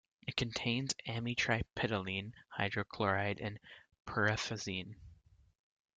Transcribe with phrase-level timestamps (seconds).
[0.25, 3.59] It contains Amitriptyline hydrochloride and
[4.07, 4.95] Perphenazine.